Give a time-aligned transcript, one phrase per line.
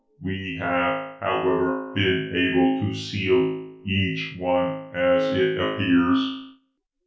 [0.19, 6.57] We have, however, been able to seal each new one as it appears."